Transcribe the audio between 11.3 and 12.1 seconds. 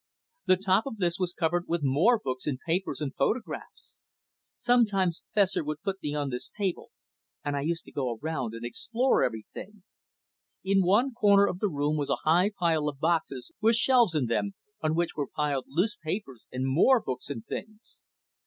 of the room was